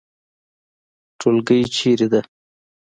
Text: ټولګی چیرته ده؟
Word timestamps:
ټولګی 1.19 1.59
چیرته 1.75 2.05
ده؟ 2.11 2.21